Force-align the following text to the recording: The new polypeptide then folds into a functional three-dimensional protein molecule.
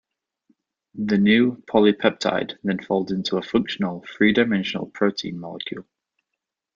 The 0.95 1.19
new 1.19 1.57
polypeptide 1.69 2.57
then 2.63 2.79
folds 2.79 3.11
into 3.11 3.37
a 3.37 3.43
functional 3.43 4.03
three-dimensional 4.17 4.87
protein 4.87 5.39
molecule. 5.39 5.85